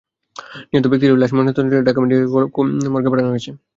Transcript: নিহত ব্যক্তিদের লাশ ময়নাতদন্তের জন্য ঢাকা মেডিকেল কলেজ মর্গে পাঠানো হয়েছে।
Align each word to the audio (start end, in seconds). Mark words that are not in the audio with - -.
নিহত 0.69 0.85
ব্যক্তিদের 0.89 1.21
লাশ 1.21 1.31
ময়নাতদন্তের 1.33 1.71
জন্য 1.71 1.87
ঢাকা 1.87 1.99
মেডিকেল 2.01 2.25
কলেজ 2.55 2.85
মর্গে 2.93 3.11
পাঠানো 3.11 3.31
হয়েছে। 3.31 3.51